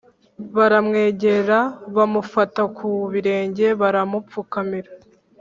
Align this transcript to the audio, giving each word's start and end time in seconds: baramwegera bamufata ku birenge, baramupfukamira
baramwegera 0.55 1.59
bamufata 1.95 2.61
ku 2.77 2.87
birenge, 3.11 3.65
baramupfukamira 3.81 4.89